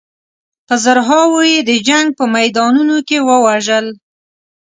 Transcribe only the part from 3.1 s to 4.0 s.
ووژل.